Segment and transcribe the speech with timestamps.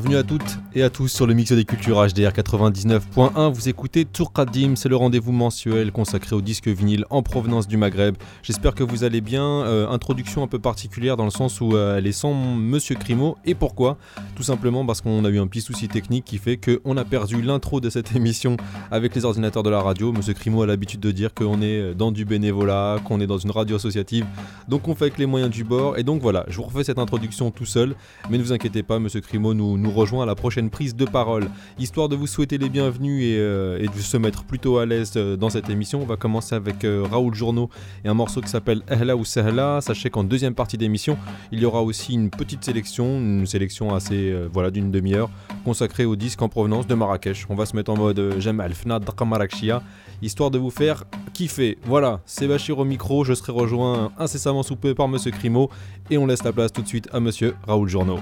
[0.00, 3.52] Bienvenue à toutes et à tous sur le mix des cultures HDR 99.1.
[3.52, 7.76] Vous écoutez Tour Kadim, c'est le rendez-vous mensuel consacré aux disques vinyles en provenance du
[7.76, 8.16] Maghreb.
[8.42, 9.44] J'espère que vous allez bien.
[9.44, 13.36] Euh, introduction un peu particulière dans le sens où euh, elle est sans Monsieur Crimo.
[13.44, 13.98] Et pourquoi?
[14.36, 17.42] Tout simplement parce qu'on a eu un petit souci technique qui fait qu'on a perdu
[17.42, 18.56] l'intro de cette émission
[18.90, 20.12] avec les ordinateurs de la radio.
[20.12, 23.50] Monsieur Crimo a l'habitude de dire qu'on est dans du bénévolat, qu'on est dans une
[23.50, 24.26] radio associative.
[24.68, 25.98] Donc on fait avec les moyens du bord.
[25.98, 27.94] Et donc voilà, je vous refais cette introduction tout seul.
[28.28, 31.04] Mais ne vous inquiétez pas, Monsieur Crimo nous nous, rejoint à la prochaine prise de
[31.04, 31.48] parole.
[31.78, 35.36] Histoire de vous souhaiter les bienvenus et, euh, de se mettre plutôt à l'aise euh,
[35.36, 37.70] dans cette émission, on va commencer avec euh, Raoul Journeau
[38.04, 39.80] et un morceau qui s'appelle Ehla ou Sehla.
[39.80, 41.16] Sachez qu'en deuxième partie d'émission,
[41.52, 45.30] il y aura aussi une petite sélection, une sélection assez voilà d'une demi-heure
[45.64, 47.46] consacrée au disque en provenance de Marrakech.
[47.48, 49.82] On va se mettre en mode J'aime Alfna Marrakechia
[50.22, 51.78] histoire de vous faire kiffer.
[51.84, 55.70] Voilà, c'est Bachir au micro, je serai rejoint incessamment sous peu par Monsieur Crimo
[56.10, 58.18] et on laisse la place tout de suite à Monsieur Raoul Journeau.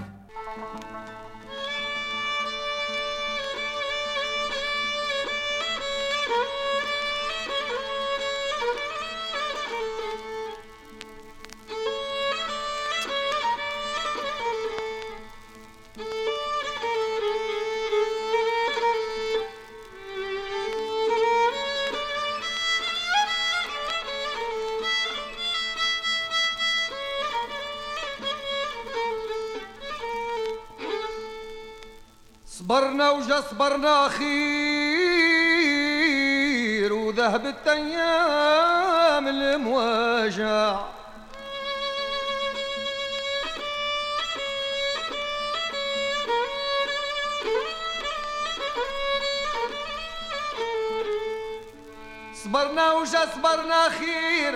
[32.68, 34.22] صبرنا وجا صبرنا خير
[36.92, 40.80] وذهبت أيام المواجع.
[52.44, 54.54] صبرنا وجا صبرنا خير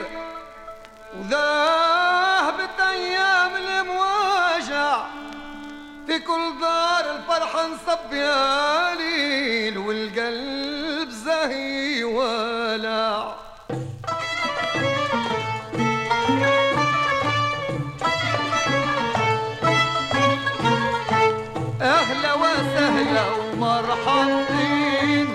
[1.19, 4.12] وذهبت أيام المواجع.
[6.13, 13.35] في كل دار الفرح نصب يا ليل والقلب زهي ولع
[21.81, 25.29] أهلا وسهلا ومرحبتين.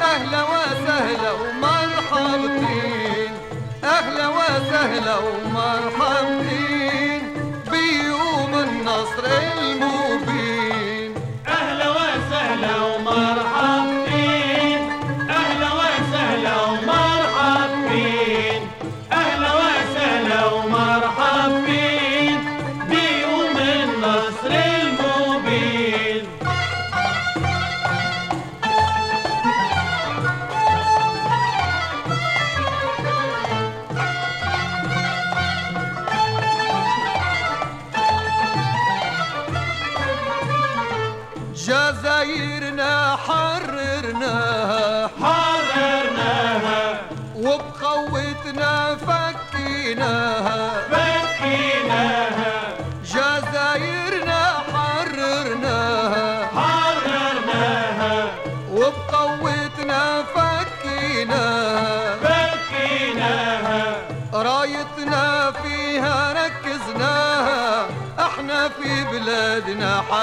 [0.00, 3.32] أهلا وسهلا ومرحبتين.
[3.84, 5.53] أهلا وسهلا ومرحبتين.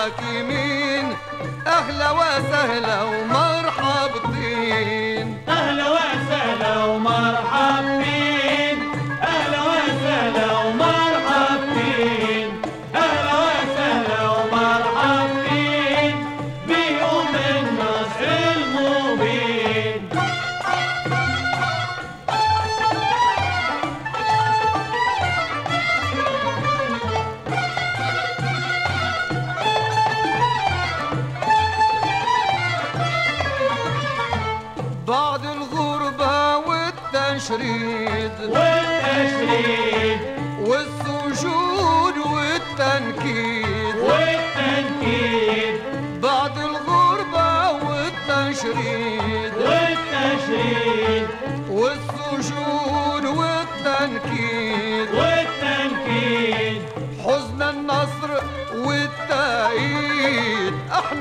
[0.02, 1.16] حاكمين
[1.68, 3.51] أهلا وسهلا ومرحبتين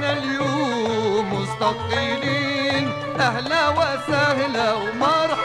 [0.00, 2.88] إحنا اليوم مستقيلين
[3.20, 5.39] أهلا وسهلا ومرحبتين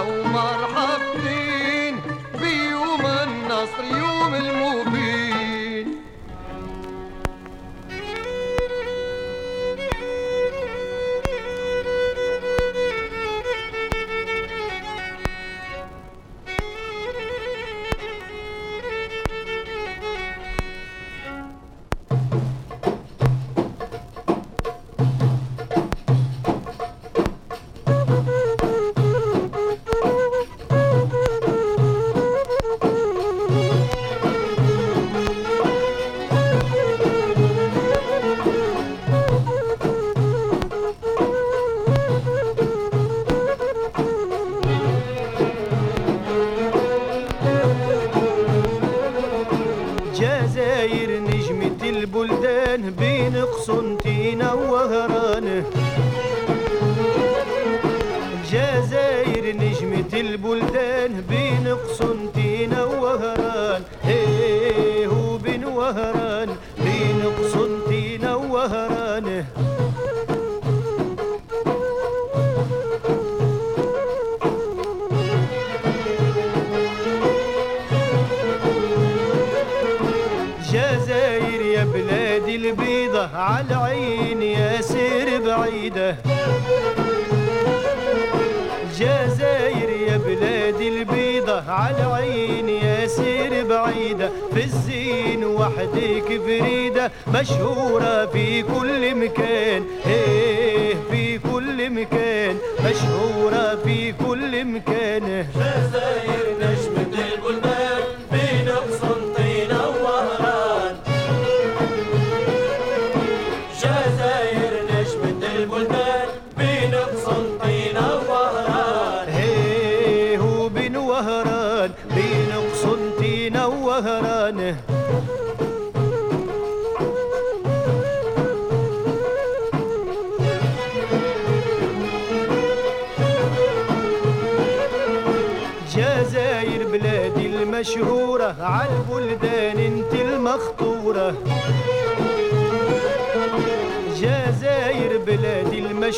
[0.00, 0.87] ومرحبا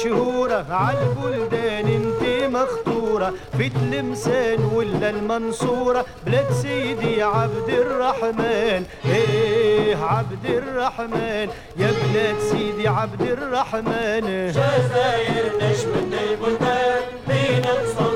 [0.00, 3.34] مشهورة عالبلدان انت مخطورة.
[3.58, 6.04] في تلمسان ولا المنصورة.
[6.26, 8.84] بلاد سيدي عبد الرحمن.
[9.04, 11.48] إيه عبد الرحمن.
[11.76, 14.48] يا بلاد سيدي عبد الرحمن.
[14.48, 18.09] جزائر نجمة البلدان بين الصور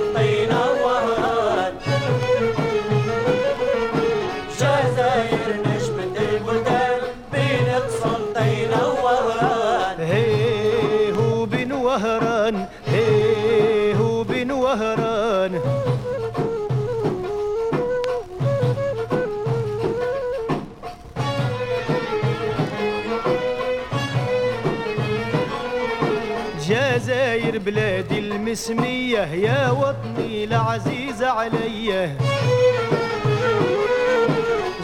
[28.54, 32.16] الاسمية يا وطني عزيزة عليا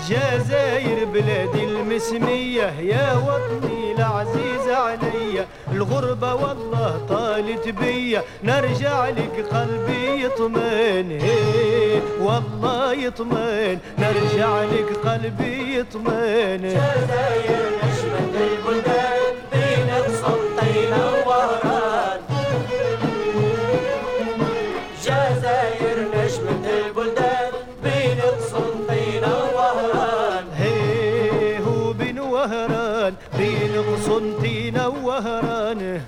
[0.09, 11.21] جزاير بلادي المسمية يا وطني العزيزة عليا الغربة والله طالت بيا نرجع لك قلبي يطمن.
[12.21, 16.63] والله يطمن نرجع لك قلبي يطمن.
[16.63, 18.60] جزاير نشمة
[35.43, 36.05] رانه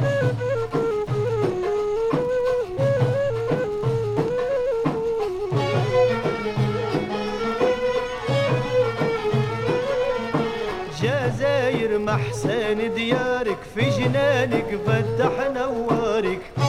[11.02, 16.61] جزاير محسن ديارك في جنانك فتح نوارك.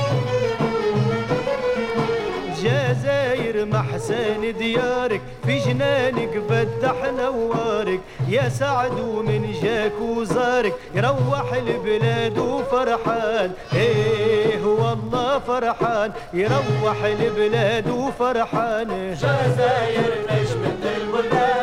[3.84, 8.00] محسن ديارك في جنانك فتح نوارك.
[8.30, 13.52] يا سعد ومن جاك وزارك يروح البلاد وفرحان.
[13.74, 19.14] إيه والله فرحان يروح البلاد وفرحان.
[19.14, 21.63] جزاير نجمة البلدان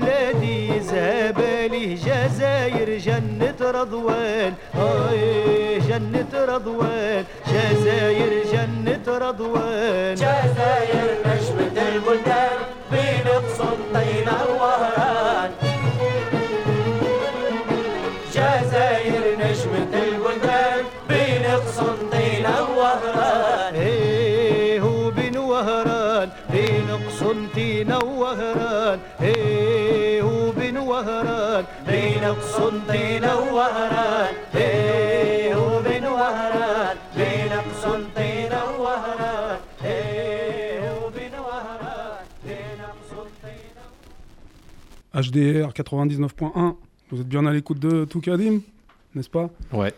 [0.00, 4.52] بلادي يزهى بالي جزاير جنة رضوان.
[4.74, 7.24] آه جنة رضوان.
[7.52, 10.14] جزاير جنة رضوان.
[10.14, 12.58] جزاير نجمة البلدان
[12.92, 15.50] بين قسنطين ووهران
[33.59, 43.75] قسنطين ووهران ايه وبين وهران بين قسنطين ووهران ايه وبين وهران بين قسنطين
[45.13, 46.75] HDR 99.1,
[47.11, 48.61] vous êtes bien à l'écoute de Toukadim,
[49.13, 49.93] n'est-ce pas Ouais,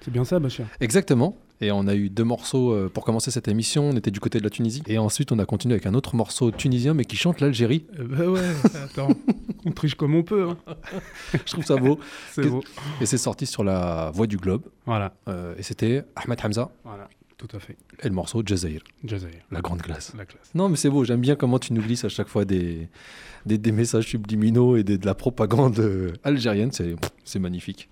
[0.00, 1.36] C'est bien ça, Bachir exactement.
[1.63, 3.89] Et on a eu deux morceaux euh, pour commencer cette émission.
[3.89, 4.83] On était du côté de la Tunisie.
[4.87, 7.85] Et ensuite, on a continué avec un autre morceau tunisien, mais qui chante l'Algérie.
[7.97, 8.41] Eh ben ouais,
[8.83, 9.09] attends,
[9.65, 10.57] on triche comme on peut, hein.
[11.33, 11.99] Je trouve ça beau.
[12.31, 12.63] c'est beau.
[13.01, 14.63] Et c'est sorti sur la Voix du Globe.
[14.85, 17.77] Voilà, Euh, et c'était Ahmed Hamza voilà, tout à fait.
[18.01, 20.13] et le morceau Jazair, Jazair, la grande glace.
[20.17, 20.49] la classe.
[20.53, 21.03] Non, mais c'est beau.
[21.05, 22.89] J'aime bien comment tu nous glisses à chaque fois des,
[23.45, 26.71] des, des messages subliminaux et des- de la propagande euh, algérienne.
[27.23, 27.87] C'est magnifique.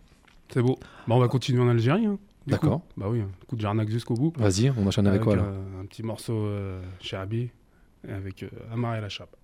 [0.53, 0.77] C'est beau.
[1.07, 2.05] Bah, on va continuer en Algérie.
[2.05, 2.17] hein.
[2.47, 2.81] D'accord.
[2.97, 4.33] Bah oui, un coup de Jarnac jusqu'au bout.
[4.37, 7.49] Vas-y, on enchaîne avec, quoi là euh, Un petit morceau euh, chez Abi,
[8.07, 9.35] avec euh, Amar et la Chape.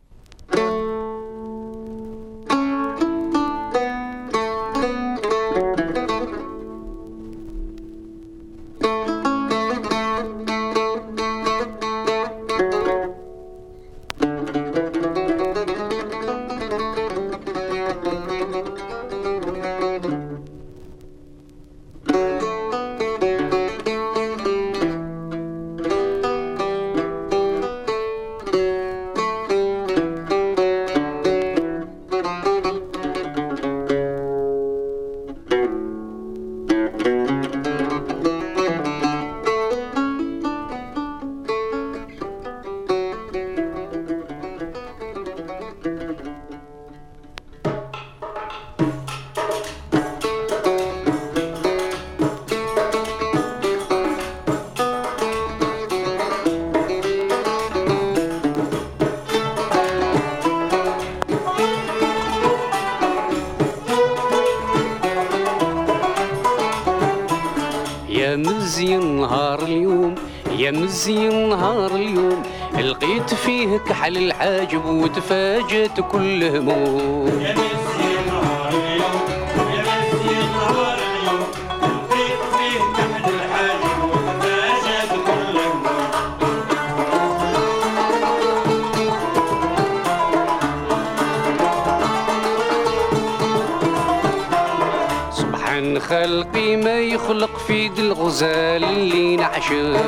[96.10, 100.02] خلقي ما يخلق في يد الغزال اللي نعشق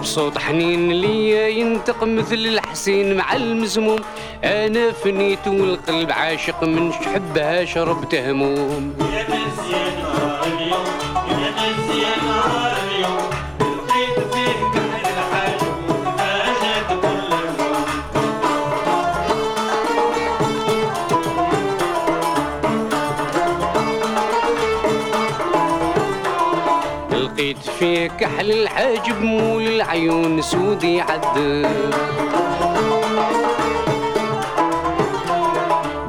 [0.00, 4.00] بصوت حنين ليا ينطق مثل الحسين مع المزموم.
[4.44, 8.94] أنا فنيت والقلب عاشق من شحبها شربت هموم.
[27.84, 31.66] فيه كحل الحاجب مول العيون سودي عد.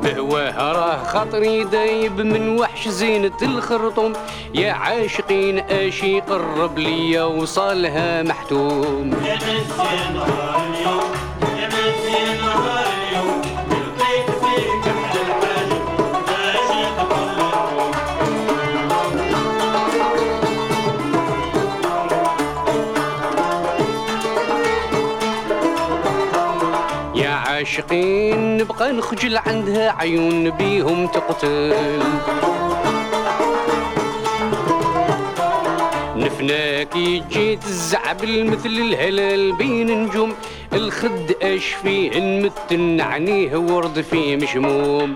[0.03, 4.13] بهواه راه خاطري دايب من وحش زينة الخرطوم.
[4.53, 9.12] يا عاشقين اشي قرب ليا وصالها محتوم.
[27.95, 31.73] عاشقين نبقى نخجل عندها عيون بيهم تقتل.
[36.15, 36.97] نفناك
[37.31, 40.33] جيت الزعبل مثل الهلال بين نجوم
[40.73, 45.15] الخد اش فيه نمتن عنيه ورد فيه مشموم.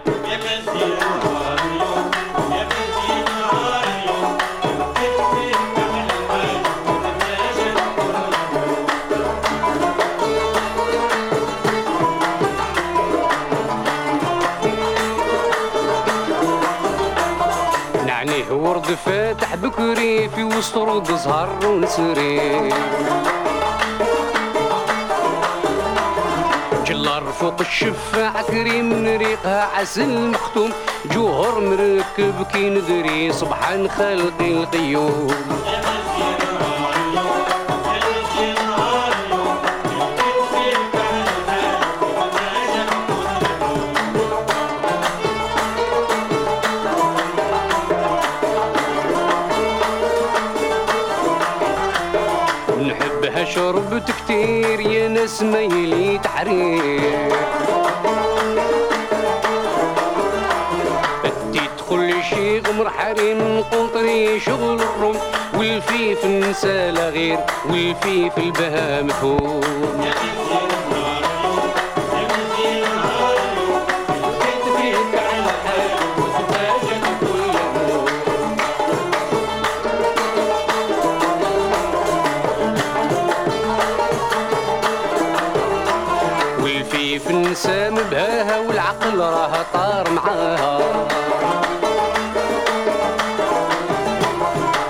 [20.36, 22.69] في وسط رود زهر ونسري
[26.86, 30.71] جلار فوق الشفاعة كريم ريقها عسل مختوم
[31.05, 35.27] جوهر مركب كي ندري سبحان خالقي القيوم.
[54.30, 57.32] كتير يا ناس ميلي تحرير
[61.54, 65.18] تدخل شي غمر حريم قنطري شغل الروم.
[65.58, 67.39] والفيف نسى لا غير
[67.70, 69.62] والفيف البها مفهوم.
[89.73, 90.79] طار معاها.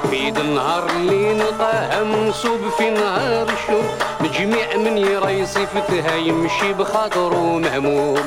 [0.09, 3.87] في النهار اللي نلقاها منصوب في نهار الشوم
[4.21, 8.19] مجميع من يرى صفتها يمشي بخاطره مهموم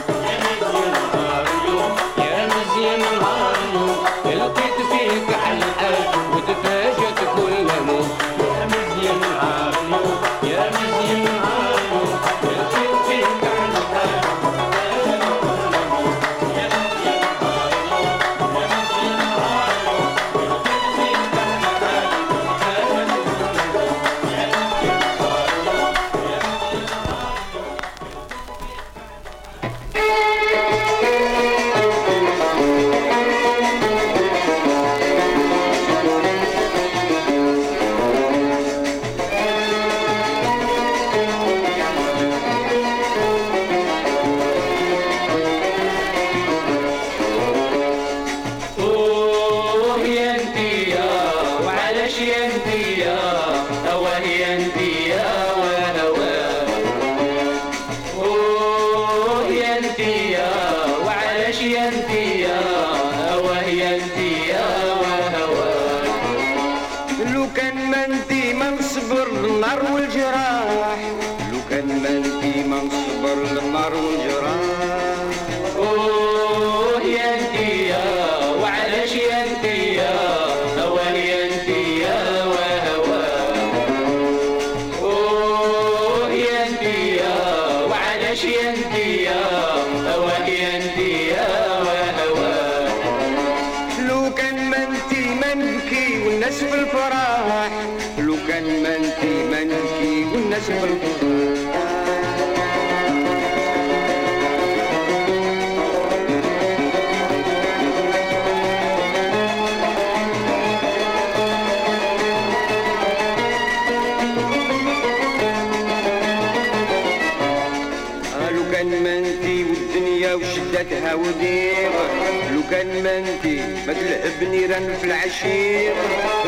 [124.42, 125.92] ما تلعب نيران في العشير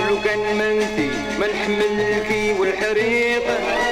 [0.09, 3.43] لو كان ما انتي ما نحمل الكي والحريق.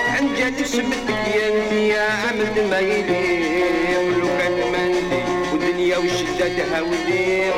[0.09, 4.19] عن جد سمتك يا انتي يا عملت ما يليق.
[4.19, 7.53] لو كان ما انتي والدنيا وشدتها ودير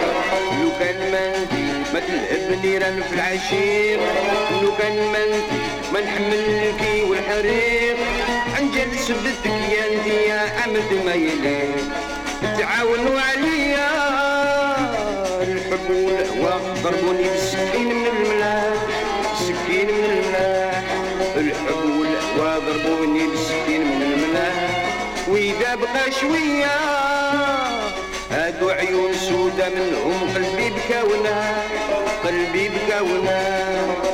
[0.60, 4.00] لو كان ما انتي ما تلعب نيران في العشير
[4.62, 7.96] لو كان ما انتي ما نحمل الكي والحريق.
[8.56, 11.88] عن جد سبتك يا انتي يا عملت ما يليق.
[12.58, 14.13] تعاونوا عليا.
[15.74, 18.74] الحب والهوى ضربوني بالسكين من الملاح
[19.38, 20.82] سكين من الملاح
[21.36, 24.84] الحب والهوى ضربوني بالسكين من الملاح
[25.28, 26.76] وإذا بقى شوية
[28.30, 31.62] هادو عيون سودا منهم قلبي بكاونا
[32.24, 33.40] قلبي بكاونا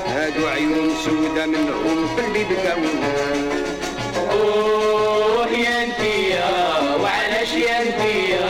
[0.08, 3.14] هادو عيون سودا منهم قلبي بكاونا
[4.32, 6.50] أوه يا أنتي يا
[7.02, 8.49] وعلاش يا أنتي؟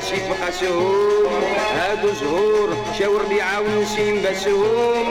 [0.00, 1.26] لا سيف قاسهم
[1.76, 5.06] هادو زهور شاور بيعاون نسيم بسهم.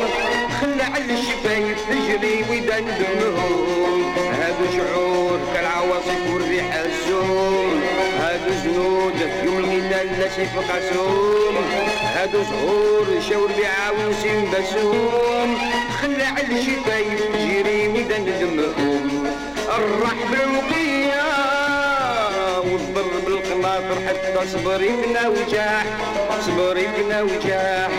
[0.61, 7.81] خلى على الشفايف تجري ويدان دمهم هادو شعور كالعواصف والريح الزوم
[8.19, 11.55] هادو جنود يوم القتال لا سيف قاسهم.
[12.15, 15.57] هادو زهور شاور بيعاون نسيم بسهم.
[16.01, 19.27] خلى على الشفايف تجري ويدان دمهم
[19.77, 20.88] الرح بالوقية
[23.59, 25.85] بالقناطر حتى صبري بنا وجاح
[26.47, 27.89] صبري بنا وجاح.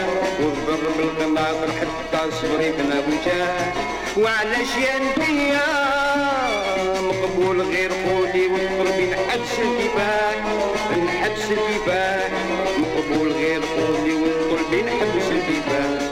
[0.40, 3.74] والضرب بالقناطر حتى صبري بنا وجاح.
[4.16, 5.66] وعلاش يا انتيا
[7.02, 10.36] مقبول غير قولي والقربي نحبس الكفاح
[11.06, 12.30] نحبس الكفاح
[12.78, 16.09] مقبول غير قولي والقربي نحبس الكفاح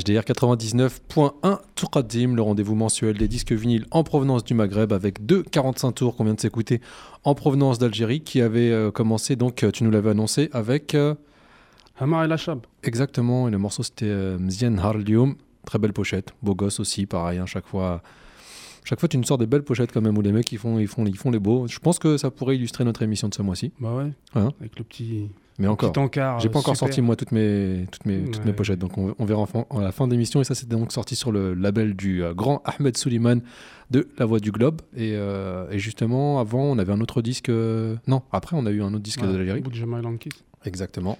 [0.00, 5.42] HDR 99.1 Tourkadim, le rendez-vous mensuel des disques vinyles en provenance du Maghreb avec deux
[5.42, 6.80] 45 tours qu'on vient de s'écouter
[7.24, 11.14] en provenance d'Algérie qui avait euh, commencé, donc euh, tu nous l'avais annoncé, avec euh,
[11.98, 12.60] Hamar El Hachab.
[12.82, 15.34] exactement, et le morceau c'était euh, Mzien Harlium,
[15.66, 18.02] très belle pochette, beau gosse aussi, pareil, hein, chaque fois.
[18.82, 20.78] Chaque fois, tu nous sors des belles pochettes quand même où les mecs ils font,
[20.78, 21.68] ils font, ils font les beaux.
[21.68, 23.72] Je pense que ça pourrait illustrer notre émission de ce mois-ci.
[23.78, 24.10] Bah ouais.
[24.34, 25.28] Hein Avec le petit,
[25.60, 26.40] Mais encore, encart.
[26.40, 26.88] J'ai pas encore super.
[26.88, 29.92] sorti moi toutes mes toutes mes toutes mes pochettes, donc on, on verra en, la
[29.92, 30.40] fin d'émission.
[30.40, 33.40] Et ça, c'est donc sorti sur le label du euh, grand Ahmed Suleiman
[33.90, 34.80] de La Voix du Globe.
[34.96, 37.50] Et, euh, et justement, avant, on avait un autre disque.
[37.50, 39.60] euh, Non, après, on a eu un autre disque Ouais, d'Algérie.
[39.60, 40.30] Boudjama Lankis.
[40.64, 41.18] Exactement.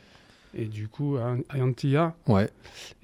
[0.55, 1.17] Et du coup,
[1.55, 2.15] Ayantia.
[2.27, 2.51] Ouais,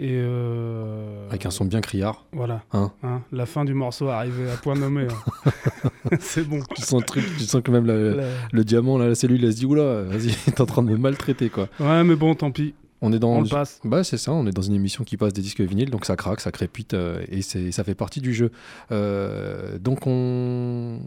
[0.01, 0.11] Et.
[0.15, 2.25] euh, avec un son bien criard.
[2.33, 2.63] Voilà.
[2.73, 2.91] Hein.
[3.05, 5.07] Hein, la fin du morceau arrivée à point nommé.
[5.09, 5.51] hein.
[6.21, 6.61] C'est bon.
[6.75, 9.45] Tu sens le truc, tu sens que même la- La- le diamant là, la cellule,
[9.45, 11.69] elle se dit oula, vas-y, t'es en train de me maltraiter quoi.
[11.79, 12.75] Ouais, mais bon, tant pis.
[13.03, 13.79] On est dans On le passe.
[13.85, 16.17] Bah c'est ça, on est dans une émission qui passe des disques vinyles, donc ça
[16.17, 18.51] craque, ça crépite, euh, et ça fait partie du jeu.
[18.91, 20.99] Euh, donc on,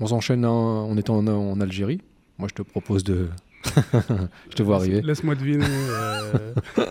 [0.00, 2.00] on s'enchaîne, en- on est en, en Algérie.
[2.38, 3.28] Moi je te propose de...
[4.50, 5.02] je te vois arriver.
[5.02, 5.64] Laisse-moi deviner.
[5.68, 6.54] euh,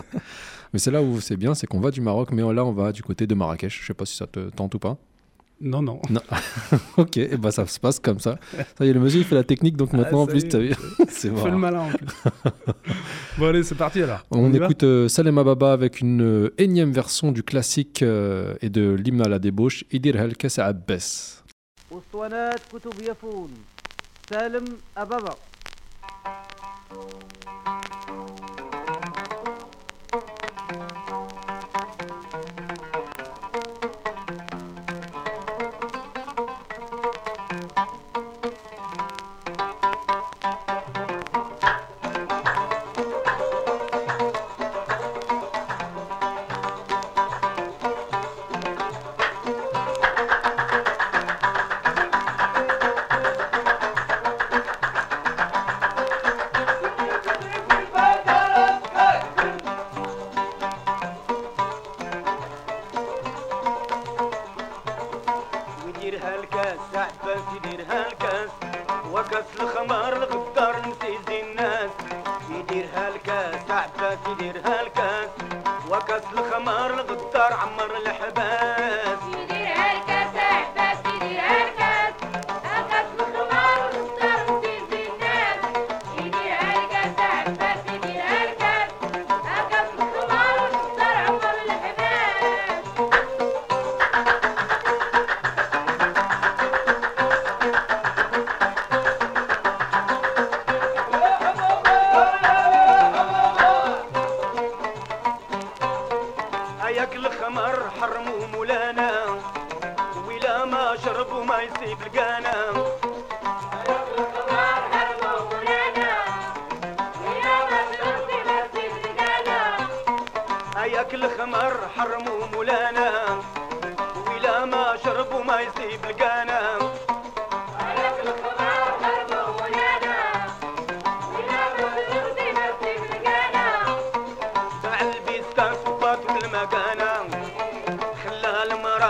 [0.73, 2.91] Mais c'est là où c'est bien, c'est qu'on va du Maroc, mais là on va
[2.91, 3.79] du côté de Marrakech.
[3.81, 4.97] Je sais pas si ça te tente ou pas.
[5.61, 5.99] Non, non.
[6.97, 8.37] Ok, et bah ça se passe comme ça.
[8.77, 10.59] Ça y est, le monsieur il fait la technique, donc maintenant en Ah, plus t'as
[10.59, 10.73] vu.
[11.09, 11.51] c'est Fais vrai.
[11.51, 12.07] le malin en plus.
[13.37, 14.23] bon, allez, c'est parti alors.
[14.31, 18.91] On, écoute euh, Salema Baba avec une euh, énième version du classique euh, et de
[18.93, 21.43] l'hymne à la débauche, Idir Helkes Abbas.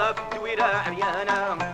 [0.10, 1.69] المرأة في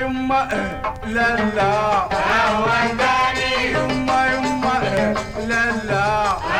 [0.00, 0.48] يما
[1.06, 1.72] لا لا.
[2.34, 4.76] عوداني يما يما
[5.48, 6.04] لا لا.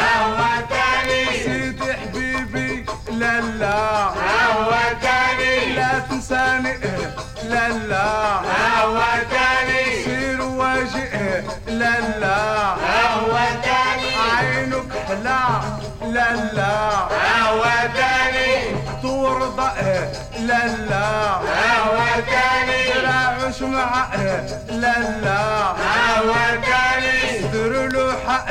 [0.01, 3.75] عوداني سيدي حبيبي لا لا.
[4.38, 6.75] عوداني لا تنساني
[7.49, 8.07] لا لا.
[8.81, 12.37] عوداني سير واجئ لا لا.
[12.94, 15.40] عوداني عينك حلا
[16.14, 16.75] لا لا.
[17.37, 18.51] عوداني
[19.03, 19.70] تورضه
[20.38, 21.07] لا لا.
[21.75, 22.83] عوداني
[23.62, 24.14] مع
[24.68, 25.74] لا لا.
[25.84, 28.46] عودتني دروا لوحة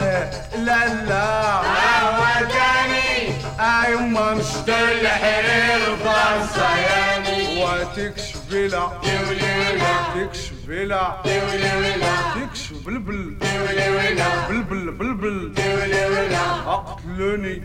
[0.58, 1.62] لا لا.
[1.64, 8.90] عودتني أي ما شد الحرير بالصياني وتكشف بلا
[10.16, 11.12] تكشف بلا
[12.36, 13.38] تكشف بلبل
[14.50, 15.54] بلبل بلبل
[16.68, 17.62] اقتلوني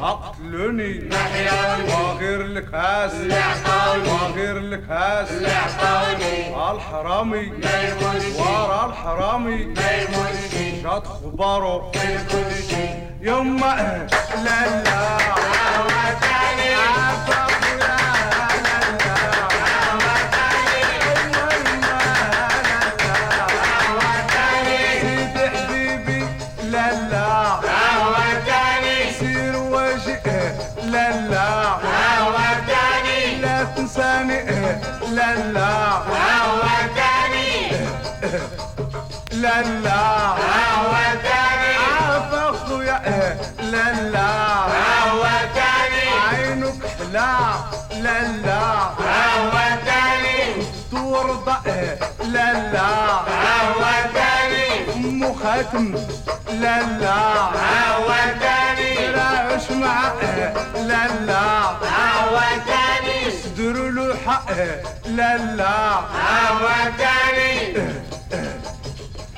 [0.00, 1.08] اقتلوني
[1.88, 2.40] وغير
[3.30, 4.60] عطاوني وغير
[5.46, 7.52] عطاوني الحرامي
[8.38, 9.74] ورا الحرامي
[11.06, 14.06] خباره كل شيء يما
[14.44, 15.18] لا لا
[52.24, 52.88] لا لا.
[53.44, 55.94] عودتني أم خاتم.
[56.52, 57.18] لا لا.
[57.72, 60.12] عودتني راعش مع
[60.74, 61.46] لا لا.
[61.98, 63.18] عودتني
[63.58, 64.42] دروا لوحة.
[65.06, 66.00] لا لا.
[66.28, 67.72] عودتني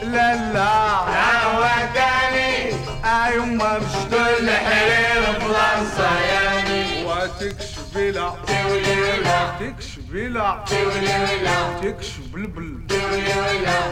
[0.03, 0.71] لا لا.
[1.25, 2.51] عودتني
[3.05, 8.31] ايما مشت الحرير بالصياني وتكشف بلا.
[9.61, 10.65] تكشف بلا.
[11.83, 12.79] تكشف بلبل.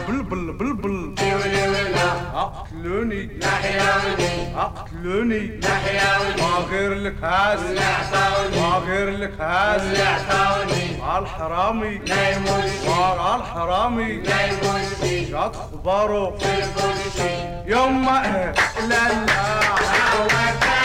[0.07, 1.15] بلبل بلبل.
[1.21, 9.81] ولي ولا اقتلوني محيوني اقتلوني محيوني وغير لك هاس عطاوني وغير لك هاس
[11.17, 12.01] الحرامي.
[12.09, 14.13] ما يموتش ورا الحرامي.
[14.17, 16.37] ما يموتش شاد خباره
[17.67, 18.53] يما
[18.89, 20.78] لا لا.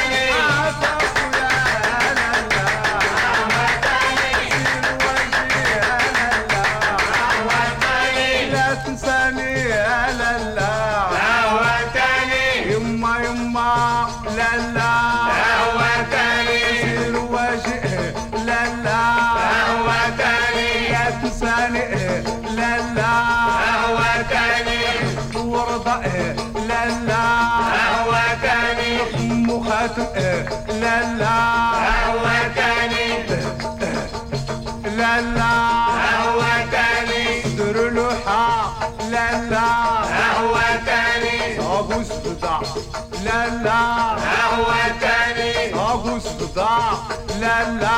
[47.41, 47.97] لا لا.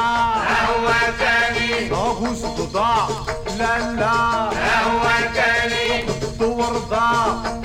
[0.57, 3.09] عودتني صابوس بضاع
[3.59, 4.51] لا لا.
[4.77, 6.05] عودتني
[6.41, 7.56] ورضا لا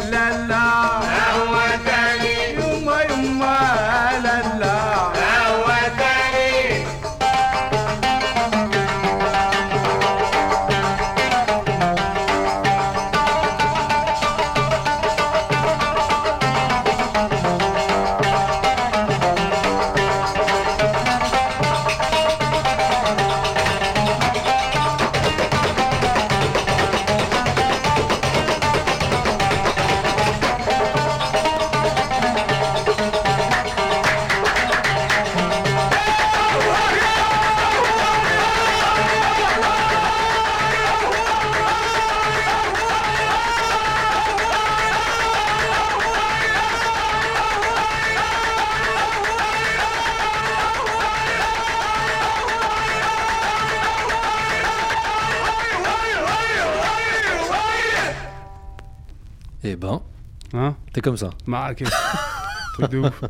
[61.01, 61.29] Comme ça.
[61.47, 61.83] Ok.
[62.73, 63.23] Truc de ouf.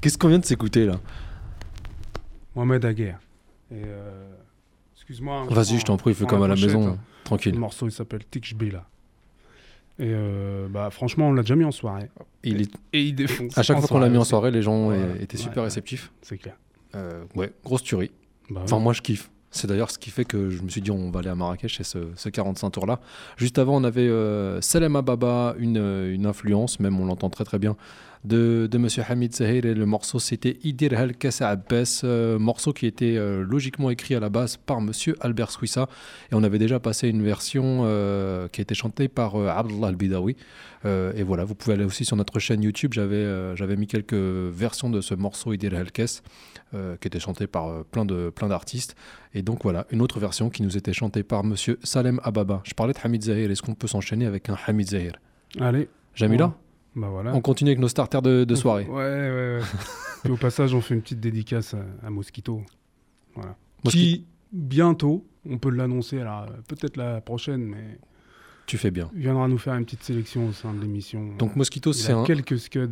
[0.00, 0.96] Qu'est-ce qu'on vient de s'écouter là?
[2.54, 3.18] Mohamed Aguerre.
[3.72, 4.30] Euh,
[4.96, 5.40] Excuse-moi.
[5.42, 6.98] hein, Vas-y, je t'en prie, fais prends comme à la maison, hein.
[7.24, 7.54] tranquille.
[7.54, 8.84] Le morceau il s'appelle Tikshbila.
[10.00, 12.08] Et euh, bah, franchement, on l'a déjà mis en soirée.
[12.44, 13.56] Il est- Et il défonce.
[13.58, 15.64] À chaque fois qu'on l'a mis en soirée, les gens Ouais, étaient super ouais.
[15.64, 16.12] réceptifs.
[16.22, 16.54] C'est clair.
[16.94, 18.10] Euh, ouais, grosse tuerie.
[18.50, 19.30] Bah enfin, moi, je kiffe.
[19.50, 21.80] C'est d'ailleurs ce qui fait que je me suis dit on va aller à Marrakech
[21.80, 23.00] et ce, ce 45 tours là.
[23.36, 24.96] Juste avant, on avait euh, Salem
[25.58, 27.76] une, euh, une influence, même on l'entend très très bien
[28.24, 32.72] de, de Monsieur Hamid Zahir et le morceau c'était Idir Hal Kassa Abbas, euh, morceau
[32.72, 35.88] qui était euh, logiquement écrit à la base par Monsieur Albert Swissa
[36.30, 40.36] et on avait déjà passé une version euh, qui a été chantée par Abdullah Al-Bidawi.
[40.84, 44.88] Et voilà, vous pouvez aller aussi sur notre chaîne YouTube, j'avais j'avais mis quelques versions
[44.90, 46.22] de ce morceau Idir Hal Kess
[46.72, 48.94] qui était chanté par plein de plein d'artistes.
[49.34, 52.62] Et donc voilà, une autre version qui nous était chantée par Monsieur Salem Ababa.
[52.64, 55.12] Je parlais de Hamid Zahir, est-ce qu'on peut s'enchaîner avec un Hamid Zahir?
[55.60, 55.88] Allez.
[56.14, 56.67] Jamila Ouais.
[56.98, 57.34] Bah voilà.
[57.34, 58.84] On continue avec nos starters de, de soirée.
[58.86, 59.60] Ouais, ouais, ouais.
[60.24, 62.62] Puis au passage, on fait une petite dédicace à, à Mosquito.
[63.34, 63.56] Voilà.
[63.84, 67.98] Mosqui- Qui, bientôt, on peut l'annoncer, alors euh, peut-être la prochaine, mais
[68.66, 69.10] Tu fais bien.
[69.14, 71.36] viendra nous faire une petite sélection au sein de l'émission.
[71.38, 72.88] Donc Mosquito, Il c'est un, quelques scuds.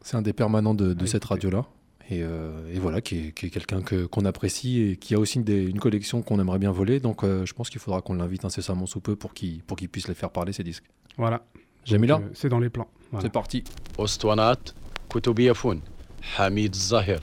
[0.00, 1.66] c'est un des permanents de, cette radio-là.
[2.10, 5.18] Et, euh, et voilà, qui est, qui est quelqu'un que- qu'on apprécie et qui a
[5.18, 7.00] aussi des- une collection qu'on aimerait bien voler.
[7.00, 10.14] Donc euh, je pense qu'il faudra qu'on l'invite incessamment sous peu pour qu'il puisse les
[10.14, 10.84] faire parler, ces disques.
[11.18, 11.44] Voilà.
[11.84, 12.88] Jamila, Donc, euh, C'est dans les plans.
[13.14, 13.28] Voilà.
[13.28, 13.62] C'est parti.
[13.96, 14.74] Ostwanat
[16.36, 17.20] Hamid Zahir.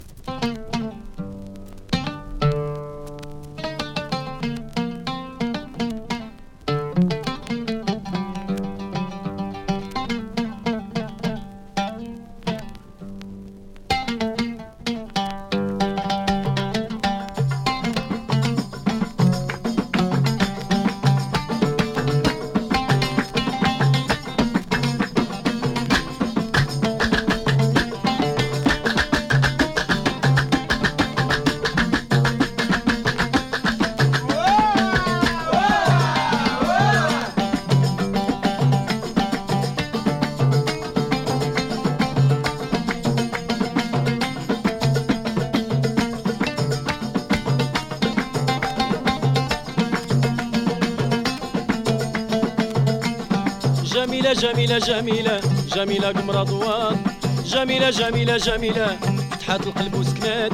[54.80, 55.42] جميلة جميلة
[55.76, 56.98] جميلة قمر أضواء
[57.46, 58.98] جميلة جميلة جميلة
[59.32, 60.52] فتحات القلب وسكنات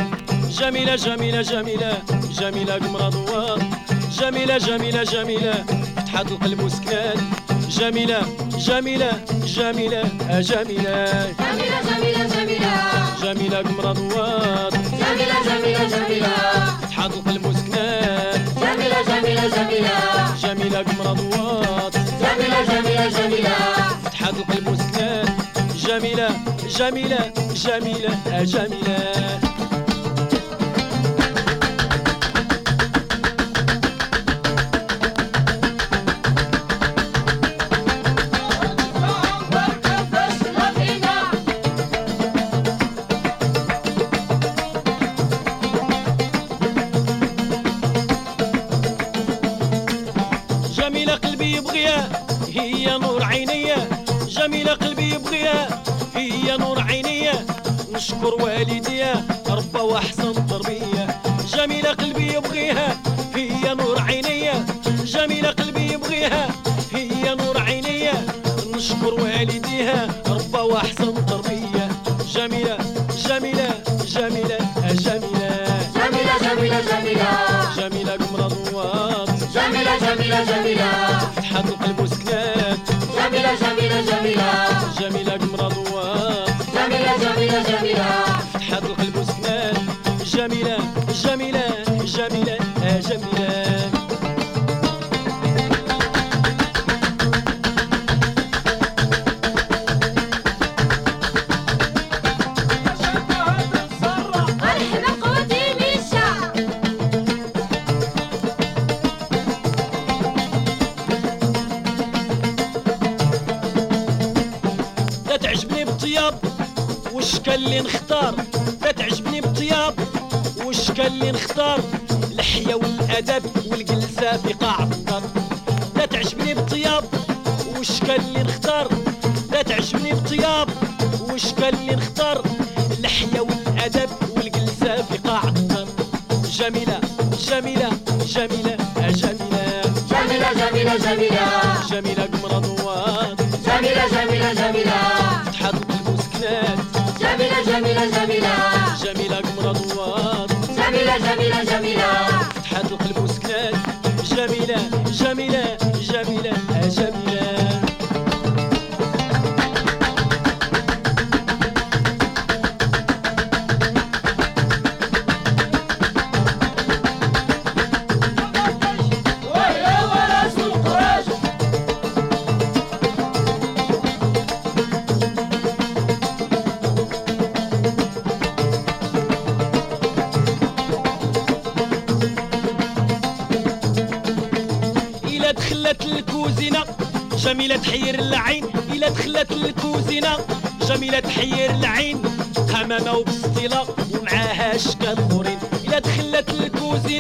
[0.60, 1.94] جميلة جميلة جميلة
[2.40, 3.60] جميلة قمر أضواء
[4.20, 5.54] جميلة جميلة جميلة
[5.98, 7.18] فتحات القلب وسكنات
[7.70, 8.22] جميلة
[8.58, 9.12] جميلة
[9.46, 12.74] جميلة آه جميلة جميلة جميلة جميلة
[13.24, 16.28] جميلة قمر أضواء جميلة جميلة جميلة
[16.82, 21.90] فتحات القلب وسكنات جميلة جميلة جميلة جميلة قمر أضواء
[22.22, 23.77] جميلة جميلة جميلة
[26.70, 29.47] جميلة جميلة جميلة.
[69.78, 71.88] والديها ربا وأحسن تربية.
[72.34, 72.78] جميلة
[73.28, 73.70] جميلة
[74.08, 74.58] جميلة
[75.06, 75.80] جميلة.
[75.96, 77.30] جميلة جميلة جميلة.
[77.78, 81.20] جميلة قمر ضوات جميلة جميلة جميلة.
[81.36, 81.97] فتحات القلب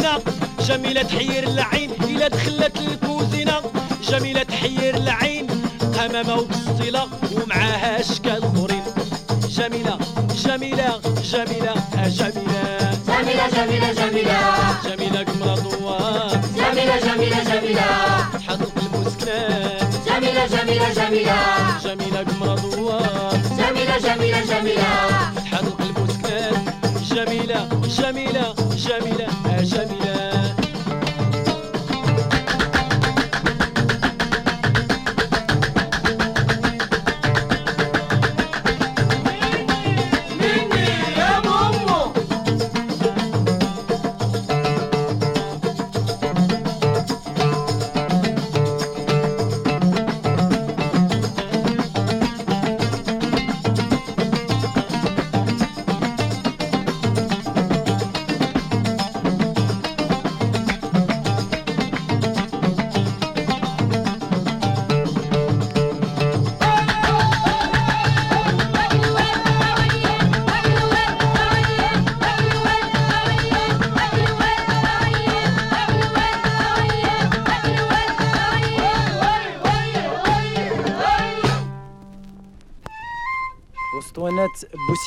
[0.07, 0.21] الكوزينة.
[0.59, 3.61] جميلة تحير العين إلا دخلت الكوزينة.
[4.09, 5.47] جميلة تحير العين
[5.97, 8.83] قمامة وبسطيلة ومعاها أشكال أخرين.
[9.49, 9.97] جميلة
[10.45, 10.99] جميلة
[11.31, 11.73] جميلة
[12.19, 12.91] جميلة.
[13.07, 14.39] جميلة جميلة جميلة.
[14.85, 17.89] جميلة قمرة ضوات جميلة جميلة جميلة.
[18.47, 21.39] حدق المسكنات جميلة جميلة جميلة.
[21.83, 24.91] جميلة قمرة ضوات جميلة جميلة جميلة.
[25.51, 26.53] حدق المسكنات
[27.11, 29.27] جميلة جميلة جميلة
[29.61, 29.96] جميلة.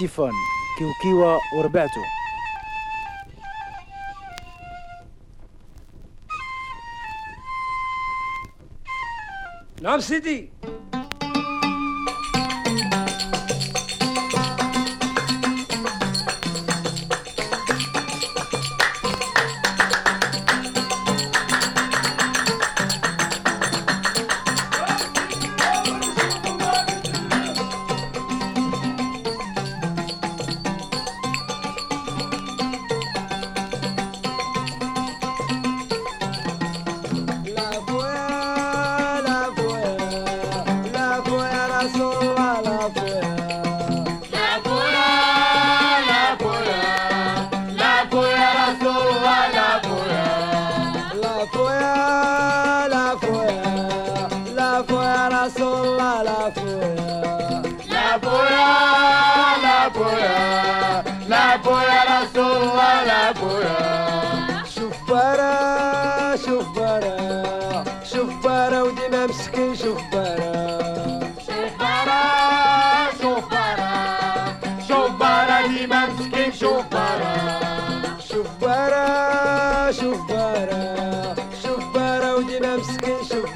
[0.01, 0.33] بوسيفون
[0.79, 2.01] كيوكيوا وربعتو
[9.83, 10.53] نعم سيدي.
[41.89, 43.30] sola, la
[78.62, 79.93] برا
[81.62, 83.51] شوف برا وديما مسكين شوف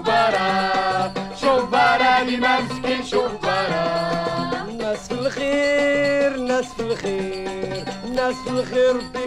[0.00, 1.12] برا.
[1.40, 3.86] شوف برا ديما مسكين شوف برا.
[4.68, 9.24] الناس في الخير الناس في الخير الناس في الخير ربي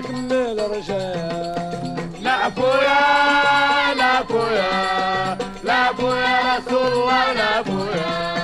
[0.59, 2.01] رجال.
[2.21, 8.40] لا بويا لا بويا لا بويا رسول الله لا بويا.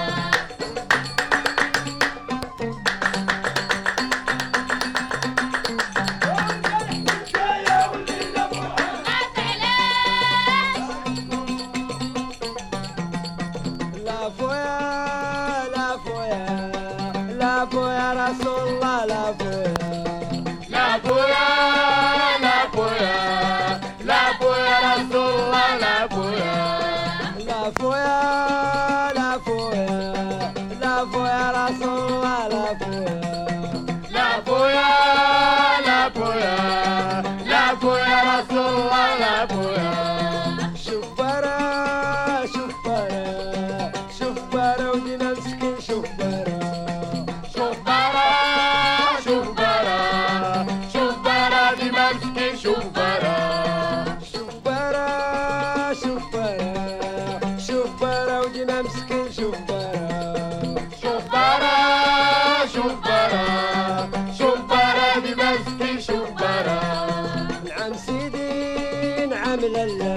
[69.68, 70.15] لالا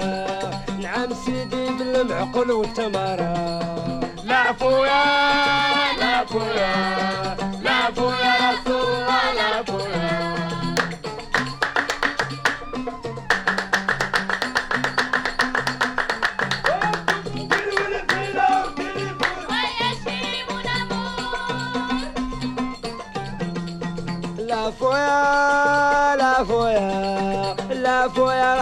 [0.81, 3.33] نعم سيدي بالمعقل والتمارة.
[4.23, 5.03] لا بويا
[5.99, 6.75] لا بويا
[7.63, 10.30] لا بويا رسول الله لا فويا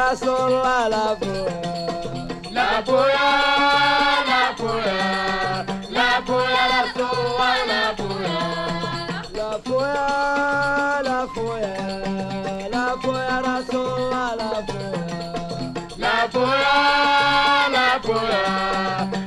[0.10, 1.56] la sola la pola.
[2.52, 3.28] La pola,
[4.30, 5.66] la pola,
[5.98, 8.38] la pola, la sola la pola.
[9.38, 11.74] La pola, la pola,
[12.74, 15.00] la pola, la sola la pola.
[16.04, 16.76] La pola,
[17.76, 18.44] la pola,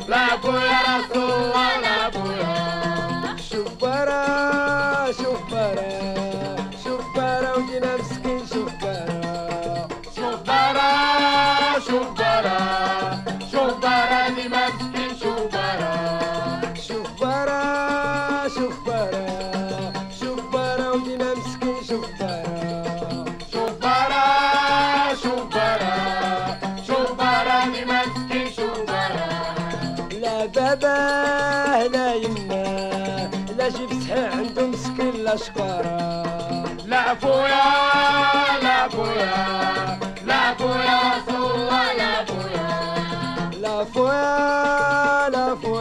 [0.09, 3.37] la pola, la sola la pola.
[3.37, 4.92] Shubara.
[43.61, 44.11] la fue,
[45.31, 45.72] la fue.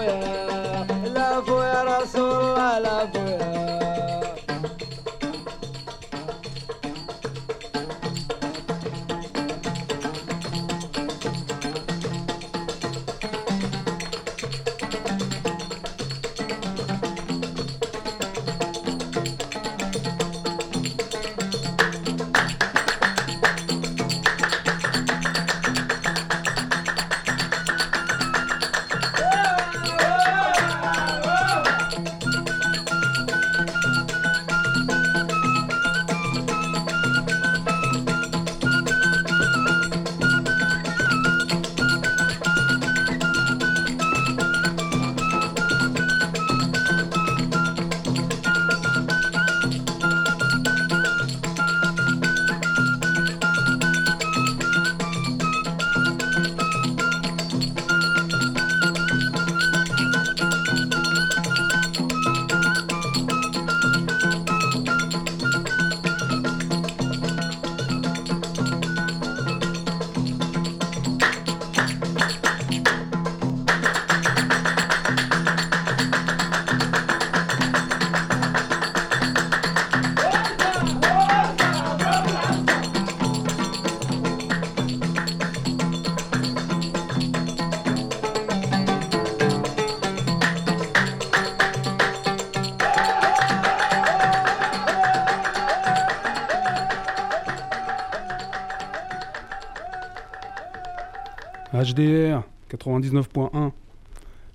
[101.84, 103.71] HDR 99.1.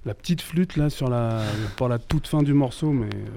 [0.05, 1.43] La petite flûte là sur la,
[1.77, 3.29] pas la toute fin du morceau, mais euh,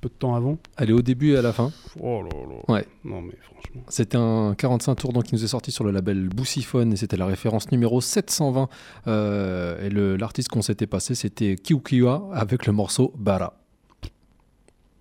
[0.00, 0.58] peu de temps avant.
[0.76, 1.70] Elle est au début et à la fin.
[2.00, 2.74] Oh là là.
[2.74, 2.86] Ouais.
[3.04, 3.82] Non mais franchement.
[3.88, 7.16] C'était un 45 tours donc qui nous est sorti sur le label Boussiphone et c'était
[7.16, 8.68] la référence numéro 720.
[9.06, 13.54] Euh, et le- l'artiste qu'on s'était passé c'était Kiukiwa avec le morceau Bara.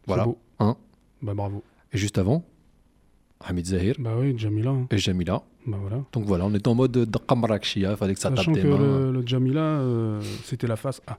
[0.07, 0.25] Voilà.
[0.25, 0.37] beau.
[0.59, 0.77] Hein.
[1.23, 1.63] Bah bravo.
[1.91, 2.43] Et juste avant,
[3.43, 4.69] Hamid Zahir Bah oui, Jamila.
[4.71, 4.87] hein.
[4.91, 5.41] et Jamila.
[5.67, 6.03] Bah voilà.
[6.11, 8.77] Donc voilà, on est en mode Daqamrakshia, il fallait que ça Sachant tape que mains.
[8.77, 11.17] le, le Jamila, euh, c'était la face A.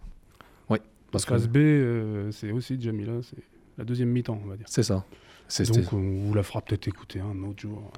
[0.71, 0.79] Oui.
[1.11, 3.37] Parce que que- B, euh, c'est aussi Jamila, c'est
[3.79, 4.67] la deuxième mi-temps, on va dire.
[4.69, 5.05] C'est ça.
[5.49, 7.91] C'est- Donc on vous la fera peut-être écouter un autre jour.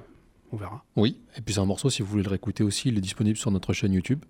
[0.51, 0.83] On verra.
[0.95, 3.37] Oui, et puis c'est un morceau, si vous voulez le réécouter aussi, il est disponible
[3.37, 4.23] sur notre chaîne YouTube.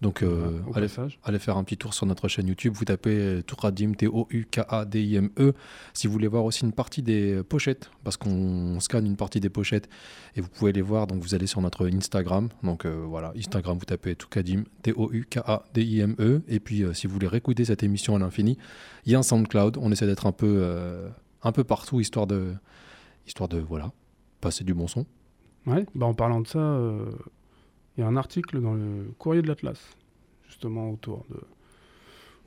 [0.00, 3.92] Donc euh, allez, faire un petit tour sur notre chaîne YouTube, vous tapez euh, Toukadim,
[3.92, 5.52] T-O-U-K-A-D-I-M-E.
[5.92, 9.50] Si vous voulez voir aussi une partie des pochettes, parce qu'on scanne une partie des
[9.50, 9.90] pochettes
[10.36, 12.48] et vous pouvez les voir, donc vous allez sur notre Instagram.
[12.62, 16.42] Donc euh, voilà, Instagram, vous tapez Toukadim, T-O-U-K-A-D-I-M-E.
[16.48, 18.56] Et puis euh, si vous voulez réécouter cette émission à l'infini,
[19.04, 20.66] il y a un SoundCloud, on essaie d'être un peu,
[21.42, 22.54] un peu partout, histoire de,
[23.26, 23.92] histoire de voilà,
[24.40, 25.04] passer du bon son.
[25.66, 26.58] Ouais, bah en parlant de ça,
[27.96, 29.78] il y a un article dans le Courrier de l'Atlas,
[30.48, 31.36] justement autour de.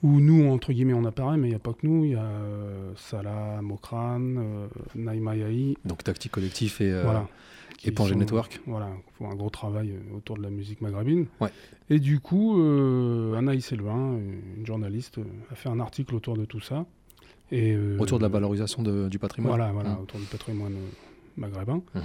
[0.01, 2.03] Où nous, entre guillemets, on apparaît, mais il n'y a pas que nous.
[2.03, 5.77] Il y a euh, Salah, Mokran, euh, Naïma Yahi.
[5.85, 7.25] Donc Tactique Collectif et, euh, Voilà.
[7.71, 8.59] et Qui Pangé sont- Network.
[8.67, 11.27] Voilà, font un gros travail euh, autour de la musique maghrébine.
[11.39, 11.51] Ouais.
[11.89, 14.17] Et du coup, euh, Anaïs Elvin,
[14.57, 15.19] une journaliste,
[15.49, 16.85] a fait un article autour de tout ça.
[17.51, 19.55] Et, Autour de la valorisation de- du patrimoine.
[19.55, 20.01] Voilà, voilà, Mm.
[20.01, 20.73] autour du patrimoine
[21.37, 21.81] maghrébin.
[21.95, 22.01] Mhm.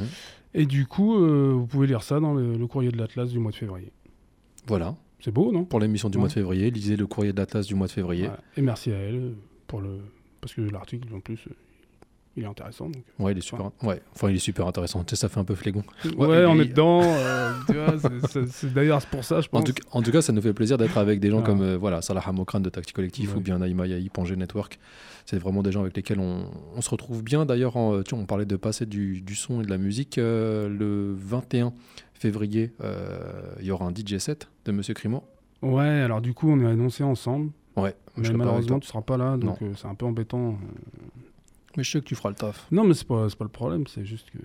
[0.55, 3.39] Et du coup, euh, vous pouvez lire ça dans le, le courrier de l'Atlas du
[3.39, 3.93] mois de février.
[4.67, 4.97] Voilà.
[5.21, 5.65] C'est beau, non?
[5.65, 6.21] Pour l'émission du Ouais.
[6.23, 8.27] mois de février, lisez le courrier de l'Atlas du mois de février.
[8.27, 8.41] Voilà.
[8.57, 9.35] Et merci à elle
[9.67, 9.99] pour le
[10.41, 11.41] parce que l'article en plus
[12.39, 12.87] il est intéressant.
[12.87, 13.03] donc.
[13.19, 13.71] Ouais, il est super.
[13.83, 15.05] Ouais, enfin, il est super intéressant.
[15.05, 15.83] Tu sais, ça fait un peu flégon.
[16.17, 17.03] Ouais, on est dedans.
[17.03, 17.53] euh,
[18.51, 19.65] c'est- d'ailleurs pour ça, je En pense.
[19.65, 21.47] tout, en tout cas, ça nous fait plaisir d'être avec des gens Ah.
[21.47, 24.79] comme euh, voilà, Salah Hamokran de Tactic Collectif ou bien Naïma Yahi, Pangé Network.
[25.27, 27.45] C'est vraiment des gens avec lesquels on, on se retrouve bien.
[27.45, 30.17] D'ailleurs, vois, on parlait de passer du, du son et de la musique.
[30.19, 31.73] euh, le 21
[32.15, 33.19] février, euh,
[33.61, 35.23] il y aura un DJ set de Monsieur Crimo.
[35.63, 37.51] Ouais, alors du coup, on est annoncé ensemble.
[37.77, 40.57] Ouais, Mais malheureusement, tu seras pas là, donc euh, c'est un peu embêtant.
[41.79, 42.67] Mais je sais que tu feras le taf.
[42.73, 44.39] Non, mais c'est pas, pas le problème, c'est juste que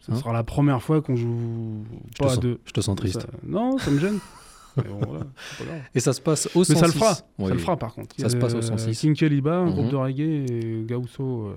[0.00, 2.58] ça Hein sera la première fois qu'on joue Je pas te à sens- deux.
[2.64, 3.20] je te sens triste.
[3.22, 4.18] Ça- non, ça me gêne.
[4.76, 5.82] Mais bon, voilà, c'est pas grave.
[5.94, 6.80] Et ça se passe au Mais 106.
[6.80, 7.48] ça le fera, Oui.
[7.48, 8.16] ça le fera par contre.
[8.18, 8.98] Ça se passe au le- 106.
[8.98, 9.72] King Kaliba, un Mhm.
[9.74, 10.20] groupe de reggae,
[10.50, 11.54] et Gausso, euh,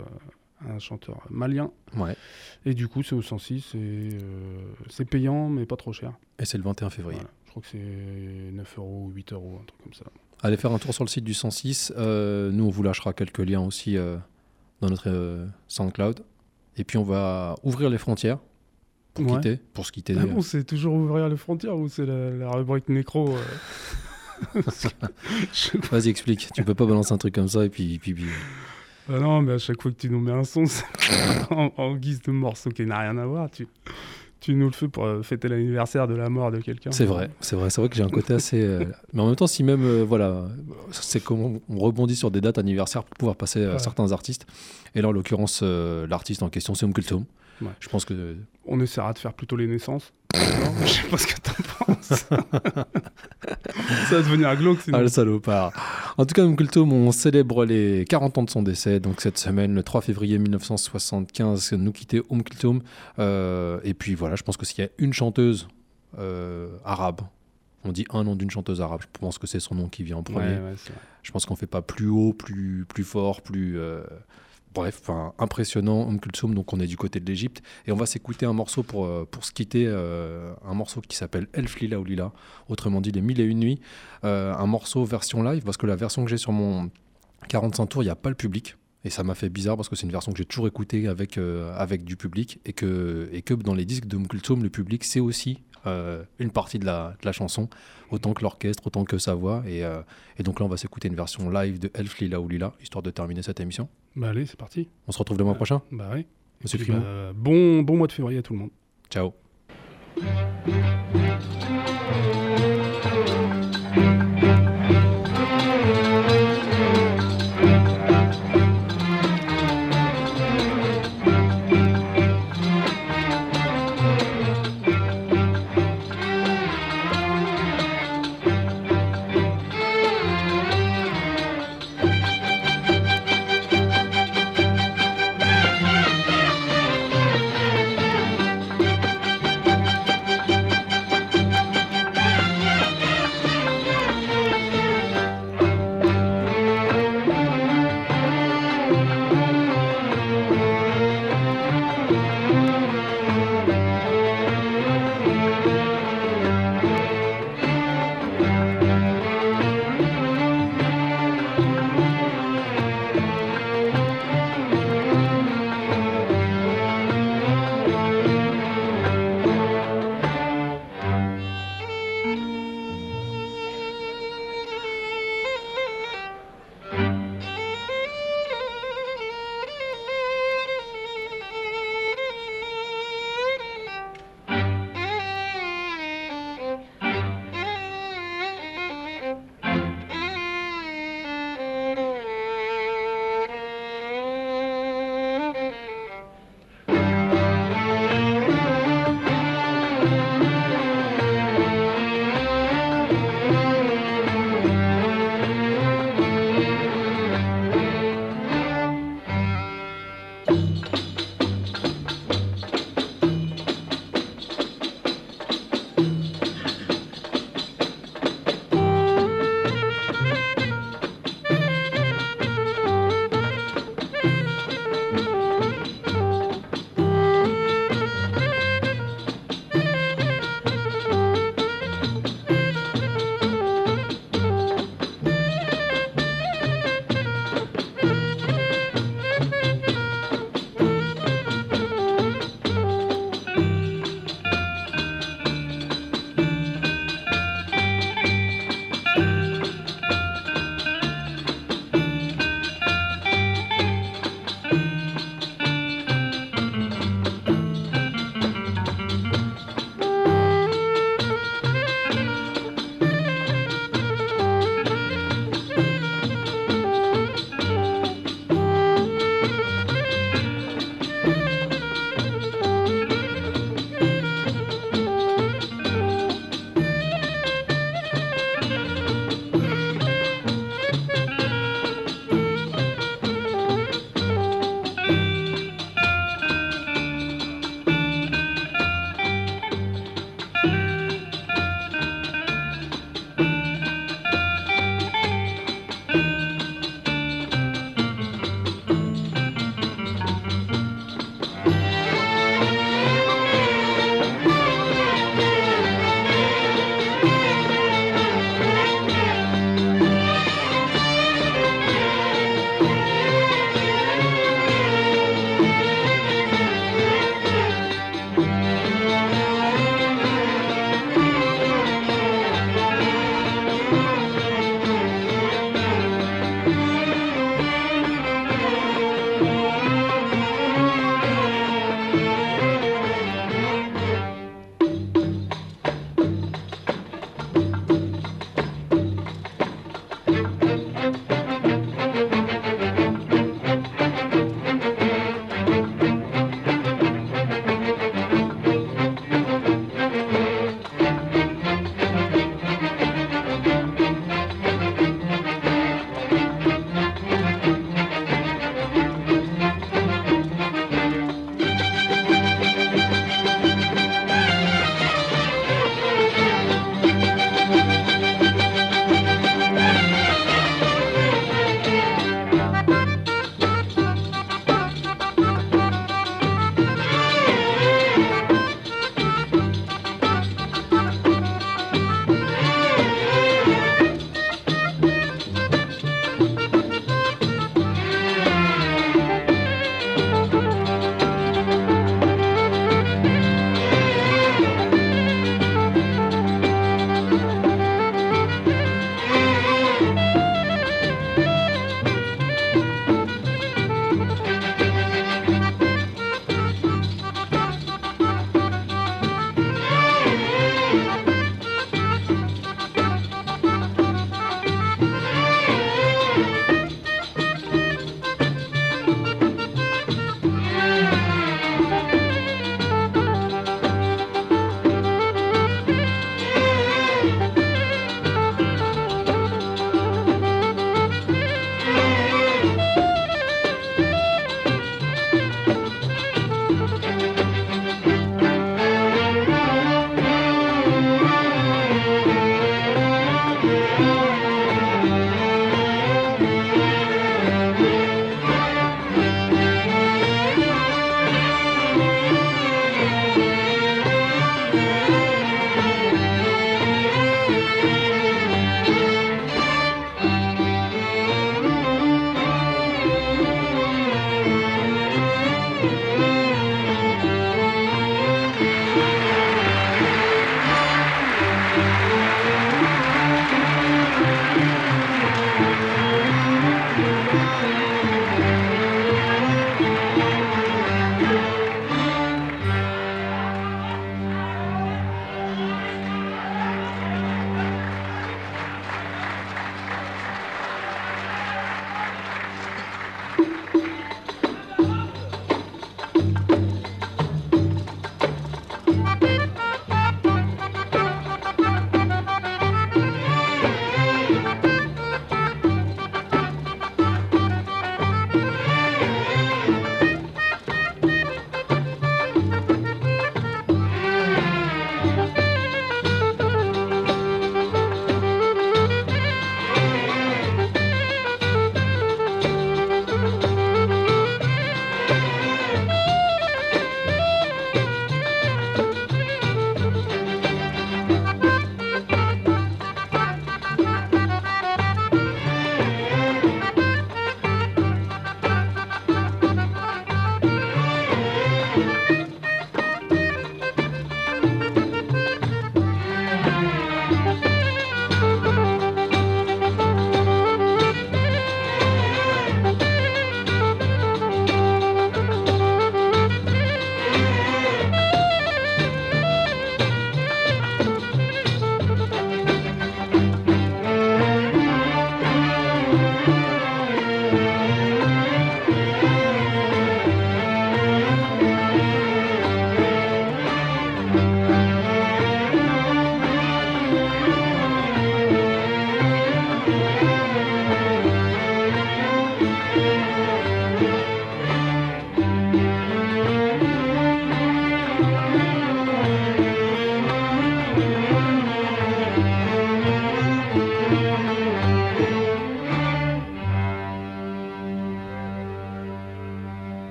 [0.69, 1.71] un chanteur malien.
[1.97, 2.15] Ouais.
[2.65, 4.19] Et du coup, c'est au 106, et euh,
[4.89, 6.11] c'est payant, mais pas trop cher.
[6.37, 7.17] Et c'est le 21 février.
[7.19, 7.31] Voilà.
[7.45, 10.05] Je crois que c'est 9 euros ou 8 euros, un truc comme ça.
[10.43, 11.93] Allez faire un tour sur le site du 106.
[11.97, 14.17] Euh, nous, on vous lâchera quelques liens aussi euh,
[14.81, 16.21] dans notre euh, SoundCloud.
[16.77, 18.39] Et puis, on va ouvrir les frontières
[19.13, 19.35] pour Ouais.
[19.35, 19.59] quitter.
[19.73, 20.15] Pour se quitter.
[20.19, 24.61] Ah bon, c'est toujours ouvrir les frontières ou c'est la, la rubrique nécro euh
[25.91, 26.49] Vas-y, explique.
[26.53, 27.97] Tu peux pas balancer un truc comme ça et puis.
[27.99, 28.25] puis, puis-
[29.07, 30.83] Ah non, mais à chaque fois que tu nous mets un son, c'est
[31.51, 33.67] en, en guise de morceau qui n'a rien à voir, tu,
[34.39, 36.91] tu nous le fais pour euh, fêter l'anniversaire de la mort de quelqu'un.
[36.91, 38.61] C'est vrai, c'est vrai, c'est vrai que j'ai un côté assez.
[38.61, 40.45] euh, Mais en même temps, si même, euh, voilà,
[40.91, 43.79] c'est comme on rebondit sur des dates anniversaires pour pouvoir passer à Ouais.
[43.79, 44.45] certains artistes.
[44.93, 47.23] Et là, en l'occurrence, l'artiste en question, c'est Umkultum.
[47.61, 47.69] Ouais.
[47.79, 48.35] Je pense que.
[48.65, 50.11] On essaiera de faire plutôt les naissances.
[50.33, 50.41] Non,
[50.85, 52.07] je sais pas ce que t'en penses.
[54.09, 54.97] Ça va devenir glauque sinon.
[54.97, 55.71] Ah, le salopard.
[56.17, 58.99] En tout cas, Umkultum, on célèbre les 40 ans de son décès.
[58.99, 62.81] Donc, cette semaine, le 3 février 1975, nous quittait Umkultum.
[63.19, 65.67] Euh, et puis, voilà, je pense que s'il y a une chanteuse
[66.17, 67.21] euh, arabe,
[67.83, 70.17] on dit un nom d'une chanteuse arabe, je pense que c'est son nom qui vient
[70.17, 70.39] en premier.
[70.55, 70.75] Ouais, ouais.
[71.21, 73.77] Je pense qu'on fait pas plus haut, plus, plus fort, plus.
[73.77, 74.03] euh,
[74.75, 75.09] Bref,
[75.39, 77.63] impressionnant, Kulthum, donc on est du côté de l'Égypte.
[77.87, 81.47] Et on va s'écouter un morceau pour, euh, se quitter, euh, un morceau qui s'appelle
[81.53, 82.33] Elf Lila ou Lila,
[82.67, 83.79] autrement dit Les Mille et Une Nuits.
[84.25, 86.91] Euh, un morceau version live, parce que la version que j'ai sur mon
[87.47, 88.75] 45 tours, il n'y a pas le public.
[89.05, 91.39] Et ça m'a fait bizarre parce que c'est une version que j'ai toujours écoutée avec,
[92.03, 92.59] du public.
[92.65, 95.59] Et que, dans les disques de Kulthum, le public, c'est aussi
[96.39, 97.69] une partie de la, de la chanson,
[98.11, 99.63] autant que l'orchestre, autant que sa voix.
[99.67, 100.01] Et, euh,
[100.37, 103.03] et donc là, on va s'écouter une version live de Elf Lila ou Lila, histoire
[103.03, 103.87] de terminer cette émission.
[104.15, 104.87] Bah allez, c'est parti.
[105.07, 106.25] On se retrouve le mois prochain Bah oui.
[106.63, 108.71] Monsieur puis, bah, bon, bon mois de février à tout le monde.
[109.09, 109.33] Ciao.